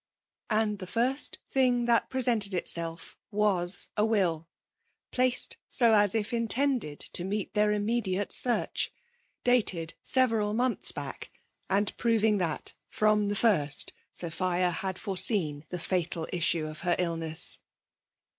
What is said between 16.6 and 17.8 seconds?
of her illness.